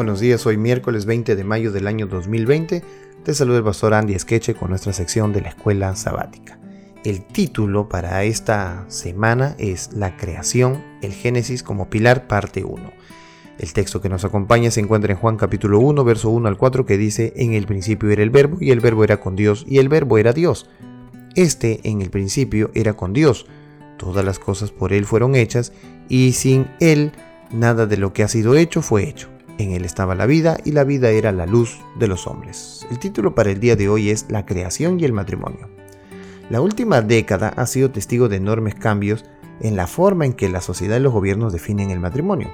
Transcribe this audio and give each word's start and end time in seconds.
Buenos 0.00 0.20
días, 0.20 0.46
hoy 0.46 0.56
miércoles 0.56 1.04
20 1.04 1.36
de 1.36 1.44
mayo 1.44 1.72
del 1.72 1.86
año 1.86 2.06
2020. 2.06 2.82
Te 3.22 3.34
saluda 3.34 3.58
el 3.58 3.64
pastor 3.64 3.92
Andy 3.92 4.14
Esqueche 4.14 4.54
con 4.54 4.70
nuestra 4.70 4.94
sección 4.94 5.30
de 5.34 5.42
la 5.42 5.50
escuela 5.50 5.94
sabática. 5.94 6.58
El 7.04 7.22
título 7.22 7.86
para 7.90 8.24
esta 8.24 8.86
semana 8.88 9.54
es 9.58 9.92
La 9.92 10.16
creación, 10.16 10.82
el 11.02 11.12
Génesis 11.12 11.62
como 11.62 11.90
pilar, 11.90 12.26
parte 12.28 12.64
1. 12.64 12.80
El 13.58 13.72
texto 13.74 14.00
que 14.00 14.08
nos 14.08 14.24
acompaña 14.24 14.70
se 14.70 14.80
encuentra 14.80 15.12
en 15.12 15.18
Juan 15.18 15.36
capítulo 15.36 15.80
1, 15.80 16.02
verso 16.02 16.30
1 16.30 16.48
al 16.48 16.56
4, 16.56 16.86
que 16.86 16.96
dice, 16.96 17.34
En 17.36 17.52
el 17.52 17.66
principio 17.66 18.08
era 18.08 18.22
el 18.22 18.30
verbo, 18.30 18.56
y 18.58 18.70
el 18.70 18.80
verbo 18.80 19.04
era 19.04 19.20
con 19.20 19.36
Dios, 19.36 19.66
y 19.68 19.80
el 19.80 19.90
verbo 19.90 20.16
era 20.16 20.32
Dios. 20.32 20.70
Este 21.34 21.78
en 21.82 22.00
el 22.00 22.08
principio 22.08 22.70
era 22.72 22.94
con 22.94 23.12
Dios. 23.12 23.44
Todas 23.98 24.24
las 24.24 24.38
cosas 24.38 24.70
por 24.70 24.94
Él 24.94 25.04
fueron 25.04 25.34
hechas, 25.34 25.74
y 26.08 26.32
sin 26.32 26.68
Él 26.80 27.12
nada 27.52 27.84
de 27.84 27.98
lo 27.98 28.14
que 28.14 28.22
ha 28.22 28.28
sido 28.28 28.54
hecho 28.54 28.80
fue 28.80 29.06
hecho. 29.06 29.28
En 29.60 29.72
él 29.72 29.84
estaba 29.84 30.14
la 30.14 30.24
vida 30.24 30.56
y 30.64 30.72
la 30.72 30.84
vida 30.84 31.10
era 31.10 31.32
la 31.32 31.44
luz 31.44 31.80
de 31.98 32.08
los 32.08 32.26
hombres. 32.26 32.86
El 32.90 32.98
título 32.98 33.34
para 33.34 33.50
el 33.50 33.60
día 33.60 33.76
de 33.76 33.90
hoy 33.90 34.08
es 34.08 34.24
La 34.30 34.46
creación 34.46 34.98
y 34.98 35.04
el 35.04 35.12
matrimonio. 35.12 35.68
La 36.48 36.62
última 36.62 37.02
década 37.02 37.52
ha 37.54 37.66
sido 37.66 37.90
testigo 37.90 38.30
de 38.30 38.36
enormes 38.36 38.74
cambios 38.74 39.26
en 39.60 39.76
la 39.76 39.86
forma 39.86 40.24
en 40.24 40.32
que 40.32 40.48
la 40.48 40.62
sociedad 40.62 40.96
y 40.96 41.00
los 41.00 41.12
gobiernos 41.12 41.52
definen 41.52 41.90
el 41.90 42.00
matrimonio. 42.00 42.48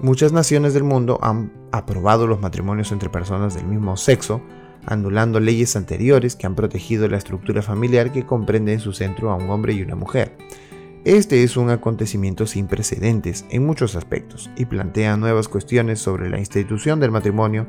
Muchas 0.00 0.32
naciones 0.32 0.74
del 0.74 0.82
mundo 0.82 1.20
han 1.22 1.52
aprobado 1.70 2.26
los 2.26 2.40
matrimonios 2.40 2.90
entre 2.90 3.08
personas 3.08 3.54
del 3.54 3.66
mismo 3.66 3.96
sexo, 3.96 4.42
anulando 4.84 5.38
leyes 5.38 5.76
anteriores 5.76 6.34
que 6.34 6.48
han 6.48 6.56
protegido 6.56 7.06
la 7.06 7.18
estructura 7.18 7.62
familiar 7.62 8.10
que 8.10 8.26
comprende 8.26 8.72
en 8.72 8.80
su 8.80 8.92
centro 8.92 9.30
a 9.30 9.36
un 9.36 9.48
hombre 9.48 9.74
y 9.74 9.82
una 9.82 9.94
mujer. 9.94 10.36
Este 11.04 11.42
es 11.42 11.56
un 11.56 11.68
acontecimiento 11.70 12.46
sin 12.46 12.68
precedentes 12.68 13.44
en 13.50 13.66
muchos 13.66 13.96
aspectos 13.96 14.50
y 14.56 14.66
plantea 14.66 15.16
nuevas 15.16 15.48
cuestiones 15.48 15.98
sobre 15.98 16.30
la 16.30 16.38
institución 16.38 17.00
del 17.00 17.10
matrimonio, 17.10 17.66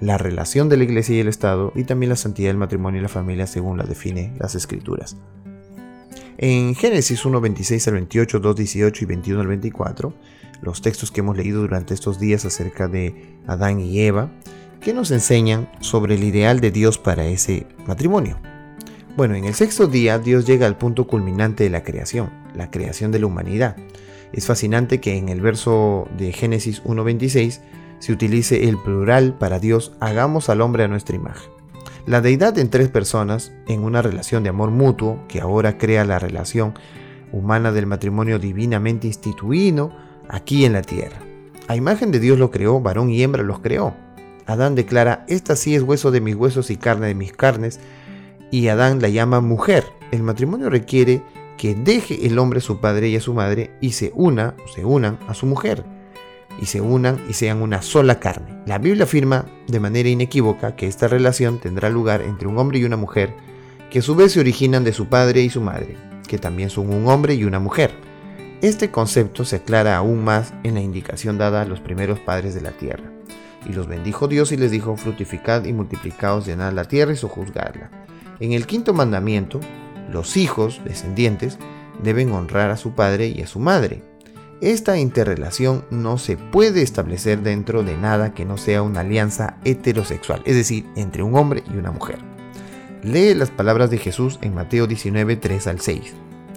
la 0.00 0.18
relación 0.18 0.68
de 0.68 0.76
la 0.76 0.84
Iglesia 0.84 1.16
y 1.16 1.18
el 1.18 1.26
Estado 1.26 1.72
y 1.74 1.82
también 1.82 2.10
la 2.10 2.16
santidad 2.16 2.50
del 2.50 2.58
matrimonio 2.58 3.00
y 3.00 3.02
la 3.02 3.08
familia 3.08 3.48
según 3.48 3.76
la 3.76 3.82
define 3.82 4.34
las 4.38 4.54
Escrituras. 4.54 5.16
En 6.38 6.76
Génesis 6.76 7.24
1, 7.24 7.40
26 7.40 7.88
al 7.88 7.94
28, 7.94 8.38
2, 8.38 8.56
18 8.56 9.04
y 9.04 9.06
21 9.06 9.40
al 9.40 9.48
24, 9.48 10.14
los 10.62 10.80
textos 10.80 11.10
que 11.10 11.22
hemos 11.22 11.36
leído 11.36 11.62
durante 11.62 11.92
estos 11.92 12.20
días 12.20 12.44
acerca 12.44 12.86
de 12.86 13.40
Adán 13.48 13.80
y 13.80 13.98
Eva, 13.98 14.30
que 14.80 14.94
nos 14.94 15.10
enseñan 15.10 15.68
sobre 15.80 16.14
el 16.14 16.22
ideal 16.22 16.60
de 16.60 16.70
Dios 16.70 16.98
para 16.98 17.26
ese 17.26 17.66
matrimonio. 17.88 18.38
Bueno, 19.16 19.34
en 19.34 19.44
el 19.44 19.54
sexto 19.54 19.88
día 19.88 20.20
Dios 20.20 20.46
llega 20.46 20.66
al 20.66 20.78
punto 20.78 21.08
culminante 21.08 21.64
de 21.64 21.70
la 21.70 21.82
creación, 21.82 22.45
la 22.56 22.70
creación 22.70 23.12
de 23.12 23.20
la 23.20 23.26
humanidad. 23.26 23.76
Es 24.32 24.46
fascinante 24.46 25.00
que 25.00 25.16
en 25.16 25.28
el 25.28 25.40
verso 25.40 26.08
de 26.16 26.32
Génesis 26.32 26.82
1.26 26.84 27.60
se 27.98 28.12
utilice 28.12 28.68
el 28.68 28.78
plural 28.78 29.34
para 29.38 29.58
Dios, 29.58 29.92
hagamos 30.00 30.48
al 30.48 30.60
hombre 30.60 30.84
a 30.84 30.88
nuestra 30.88 31.16
imagen. 31.16 31.50
La 32.06 32.20
deidad 32.20 32.56
en 32.58 32.70
tres 32.70 32.88
personas, 32.88 33.52
en 33.66 33.82
una 33.82 34.02
relación 34.02 34.42
de 34.42 34.50
amor 34.50 34.70
mutuo, 34.70 35.18
que 35.28 35.40
ahora 35.40 35.78
crea 35.78 36.04
la 36.04 36.18
relación 36.18 36.74
humana 37.32 37.72
del 37.72 37.86
matrimonio 37.86 38.38
divinamente 38.38 39.06
instituido 39.06 39.92
aquí 40.28 40.64
en 40.64 40.74
la 40.74 40.82
tierra. 40.82 41.18
A 41.68 41.74
imagen 41.74 42.12
de 42.12 42.20
Dios 42.20 42.38
lo 42.38 42.50
creó, 42.50 42.80
varón 42.80 43.10
y 43.10 43.22
hembra 43.22 43.42
los 43.42 43.58
creó. 43.58 43.94
Adán 44.46 44.76
declara, 44.76 45.24
esta 45.26 45.56
sí 45.56 45.74
es 45.74 45.82
hueso 45.82 46.12
de 46.12 46.20
mis 46.20 46.36
huesos 46.36 46.70
y 46.70 46.76
carne 46.76 47.08
de 47.08 47.14
mis 47.14 47.32
carnes, 47.32 47.80
y 48.52 48.68
Adán 48.68 49.02
la 49.02 49.08
llama 49.08 49.40
mujer. 49.40 49.84
El 50.12 50.22
matrimonio 50.22 50.70
requiere 50.70 51.22
que 51.56 51.74
deje 51.74 52.26
el 52.26 52.38
hombre 52.38 52.58
a 52.58 52.62
su 52.62 52.78
padre 52.78 53.08
y 53.08 53.16
a 53.16 53.20
su 53.20 53.34
madre 53.34 53.70
y 53.80 53.92
se 53.92 54.12
una 54.14 54.54
se 54.74 54.84
unan 54.84 55.18
a 55.28 55.34
su 55.34 55.46
mujer 55.46 55.84
y 56.60 56.66
se 56.66 56.80
unan 56.80 57.20
y 57.28 57.34
sean 57.34 57.62
una 57.62 57.82
sola 57.82 58.18
carne. 58.18 58.62
La 58.66 58.78
Biblia 58.78 59.04
afirma 59.04 59.46
de 59.66 59.80
manera 59.80 60.08
inequívoca 60.08 60.76
que 60.76 60.86
esta 60.86 61.08
relación 61.08 61.58
tendrá 61.58 61.90
lugar 61.90 62.22
entre 62.22 62.48
un 62.48 62.58
hombre 62.58 62.78
y 62.78 62.84
una 62.84 62.96
mujer 62.96 63.34
que 63.90 64.00
a 64.00 64.02
su 64.02 64.14
vez 64.14 64.32
se 64.32 64.40
originan 64.40 64.84
de 64.84 64.92
su 64.92 65.06
padre 65.06 65.42
y 65.42 65.50
su 65.50 65.60
madre, 65.60 65.96
que 66.26 66.38
también 66.38 66.70
son 66.70 66.92
un 66.92 67.08
hombre 67.08 67.34
y 67.34 67.44
una 67.44 67.58
mujer. 67.58 67.92
Este 68.62 68.90
concepto 68.90 69.44
se 69.44 69.56
aclara 69.56 69.96
aún 69.96 70.24
más 70.24 70.54
en 70.62 70.74
la 70.74 70.80
indicación 70.80 71.38
dada 71.38 71.62
a 71.62 71.66
los 71.66 71.80
primeros 71.80 72.18
padres 72.18 72.54
de 72.54 72.62
la 72.62 72.72
tierra. 72.72 73.12
Y 73.68 73.72
los 73.72 73.86
bendijo 73.86 74.28
Dios 74.28 74.52
y 74.52 74.56
les 74.56 74.70
dijo, 74.70 74.96
fructificad 74.96 75.64
y 75.64 75.72
multiplicaos, 75.72 76.46
llenad 76.46 76.72
la 76.72 76.84
tierra 76.84 77.12
y 77.12 77.16
sojuzgadla. 77.16 77.90
En 78.40 78.52
el 78.52 78.66
quinto 78.66 78.94
mandamiento, 78.94 79.60
los 80.10 80.36
hijos, 80.36 80.80
descendientes, 80.84 81.58
deben 82.02 82.32
honrar 82.32 82.70
a 82.70 82.76
su 82.76 82.92
padre 82.92 83.28
y 83.28 83.42
a 83.42 83.46
su 83.46 83.58
madre. 83.58 84.02
Esta 84.60 84.98
interrelación 84.98 85.84
no 85.90 86.16
se 86.16 86.36
puede 86.36 86.80
establecer 86.80 87.42
dentro 87.42 87.82
de 87.82 87.96
nada 87.96 88.32
que 88.32 88.46
no 88.46 88.56
sea 88.56 88.82
una 88.82 89.00
alianza 89.00 89.58
heterosexual, 89.64 90.42
es 90.46 90.56
decir, 90.56 90.86
entre 90.96 91.22
un 91.22 91.36
hombre 91.36 91.62
y 91.70 91.76
una 91.76 91.90
mujer. 91.90 92.18
Lee 93.02 93.34
las 93.34 93.50
palabras 93.50 93.90
de 93.90 93.98
Jesús 93.98 94.38
en 94.40 94.54
Mateo 94.54 94.86
19, 94.86 95.36
3 95.36 95.66
al 95.66 95.80
6, 95.80 96.14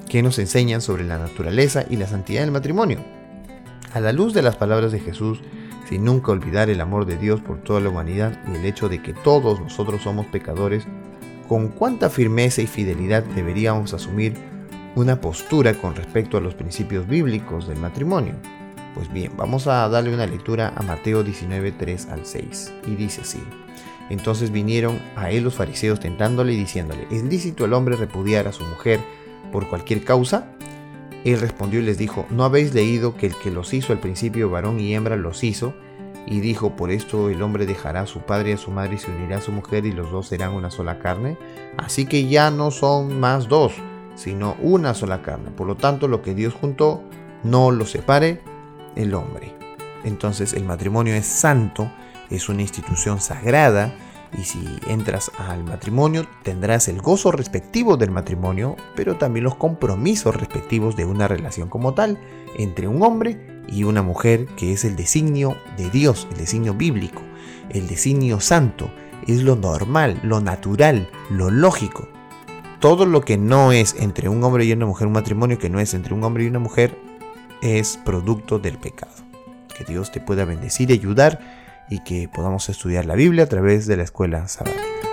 que 0.08 0.24
nos 0.24 0.40
enseñan 0.40 0.82
sobre 0.82 1.04
la 1.04 1.20
naturaleza 1.20 1.84
y 1.90 1.98
la 1.98 2.08
santidad 2.08 2.42
del 2.42 2.52
matrimonio. 2.52 3.00
A 3.94 4.00
la 4.00 4.14
luz 4.14 4.34
de 4.34 4.44
las 4.44 4.56
palabras 4.56 4.94
de 4.94 5.00
Jesús, 5.00 5.42
sin 5.90 6.06
nunca 6.06 6.32
olvidar 6.32 6.70
el 6.70 6.80
amor 6.82 7.06
de 7.06 7.18
Dios 7.18 7.42
por 7.42 7.62
toda 7.62 7.82
la 7.82 7.90
humanidad 7.90 8.40
y 8.48 8.56
el 8.56 8.66
hecho 8.66 8.88
de 8.88 9.02
que 9.02 9.14
todos 9.14 9.60
nosotros 9.60 10.04
somos 10.04 10.26
pecadores, 10.28 10.88
con 11.50 11.70
cuánta 11.70 12.12
firmeza 12.12 12.62
y 12.62 12.68
fidelidad 12.68 13.24
deberíamos 13.24 13.96
asumir 13.96 14.36
una 14.96 15.20
postura 15.20 15.74
con 15.74 15.96
respecto 15.96 16.38
a 16.38 16.42
los 16.42 16.54
principios 16.54 17.08
bíblicos 17.08 17.68
del 17.68 17.80
matrimonio. 17.80 18.36
Pues 18.94 19.12
bien, 19.12 19.32
vamos 19.36 19.66
a 19.66 19.90
darle 19.90 20.14
una 20.14 20.28
lectura 20.28 20.72
a 20.76 20.84
Mateo 20.84 21.24
19, 21.24 21.72
3 21.72 22.08
al 22.10 22.26
6, 22.28 22.74
y 22.86 22.96
dice 22.96 23.22
así. 23.22 23.40
Entonces 24.12 24.52
vinieron 24.52 25.00
a 25.16 25.32
él 25.32 25.44
los 25.44 25.56
fariseos 25.56 26.00
tentándole 26.00 26.54
y 26.54 26.58
diciéndole, 26.58 27.08
¿es 27.10 27.24
lícito 27.24 27.66
el 27.66 27.74
hombre 27.74 27.96
repudiar 27.96 28.48
a 28.48 28.54
su 28.54 28.64
mujer 28.64 29.00
por 29.52 29.68
cualquier 29.70 30.04
causa? 30.04 30.52
Él 31.26 31.40
respondió 31.40 31.80
y 31.80 31.84
les 31.84 31.98
dijo, 31.98 32.28
¿no 32.30 32.44
habéis 32.44 32.76
leído 32.76 33.18
que 33.18 33.26
el 33.26 33.36
que 33.36 33.50
los 33.50 33.74
hizo 33.74 33.92
al 33.92 34.00
principio 34.00 34.52
varón 34.52 34.80
y 34.80 34.94
hembra 34.94 35.16
los 35.16 35.44
hizo? 35.44 35.74
Y 36.30 36.42
dijo, 36.42 36.76
por 36.76 36.92
esto 36.92 37.30
el 37.30 37.42
hombre 37.42 37.66
dejará 37.66 38.02
a 38.02 38.06
su 38.06 38.20
padre 38.20 38.52
y 38.52 38.54
a 38.54 38.58
su 38.58 38.70
madre 38.70 38.96
y 38.96 38.98
se 39.00 39.10
unirá 39.10 39.38
a 39.38 39.42
su 39.42 39.52
mujer 39.52 39.88
y 39.88 39.92
los 39.92 40.12
dos 40.12 40.28
serán 40.28 40.54
una 40.54 40.70
sola 40.70 41.00
carne. 41.00 41.38
Así 41.78 42.06
que 42.06 42.28
ya 42.28 42.52
no 42.52 42.70
son 42.70 43.20
más 43.20 43.48
dos, 43.48 43.74
sino 44.16 44.56
una 44.62 44.94
sola 44.94 45.24
carne. 45.24 45.50
Por 45.50 45.66
lo 45.66 45.76
tanto, 45.76 46.08
lo 46.08 46.22
que 46.22 46.36
Dios 46.36 46.54
juntó, 46.54 47.02
no 47.44 47.72
lo 47.72 47.86
separe 47.88 48.42
el 48.96 49.16
hombre. 49.16 49.56
Entonces 50.04 50.54
el 50.54 50.66
matrimonio 50.66 51.16
es 51.16 51.26
santo, 51.26 51.92
es 52.30 52.48
una 52.48 52.62
institución 52.62 53.20
sagrada, 53.20 53.92
y 54.38 54.44
si 54.44 54.64
entras 54.88 55.32
al 55.40 55.64
matrimonio 55.64 56.28
tendrás 56.44 56.88
el 56.88 57.02
gozo 57.02 57.32
respectivo 57.32 57.98
del 57.98 58.12
matrimonio, 58.12 58.76
pero 58.96 59.18
también 59.18 59.46
los 59.46 59.56
compromisos 59.56 60.36
respectivos 60.36 60.96
de 60.96 61.06
una 61.06 61.28
relación 61.28 61.68
como 61.70 61.96
tal 61.96 62.20
entre 62.56 62.88
un 62.88 63.02
hombre 63.02 63.59
y 63.72 63.84
una 63.84 64.02
mujer 64.02 64.46
que 64.58 64.74
es 64.74 64.86
el 64.86 64.96
designio 64.96 65.56
de 65.78 65.90
Dios, 65.90 66.28
el 66.32 66.38
designio 66.38 66.74
bíblico, 66.74 67.22
el 67.70 67.88
designio 67.88 68.40
santo, 68.40 68.90
es 69.28 69.44
lo 69.44 69.56
normal, 69.56 70.20
lo 70.24 70.42
natural, 70.42 71.10
lo 71.30 71.52
lógico. 71.52 72.08
Todo 72.80 73.06
lo 73.06 73.22
que 73.22 73.38
no 73.38 73.72
es 73.72 73.96
entre 74.00 74.30
un 74.30 74.44
hombre 74.44 74.66
y 74.66 74.72
una 74.72 74.86
mujer, 74.86 75.08
un 75.08 75.14
matrimonio 75.14 75.60
que 75.60 75.70
no 75.70 75.80
es 75.80 75.94
entre 75.94 76.14
un 76.14 76.24
hombre 76.24 76.46
y 76.46 76.48
una 76.48 76.60
mujer, 76.60 76.98
es 77.62 77.98
producto 77.98 78.60
del 78.60 78.78
pecado. 78.78 79.14
Que 79.78 79.84
Dios 79.84 80.12
te 80.12 80.22
pueda 80.22 80.46
bendecir 80.46 80.90
y 80.90 80.94
ayudar 80.94 81.40
y 81.90 82.04
que 82.04 82.30
podamos 82.30 82.70
estudiar 82.70 83.06
la 83.06 83.16
Biblia 83.16 83.44
a 83.44 83.50
través 83.50 83.86
de 83.88 83.98
la 83.98 84.04
escuela 84.04 84.48
sabática. 84.48 85.09